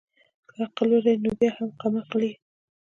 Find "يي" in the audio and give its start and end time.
2.27-2.33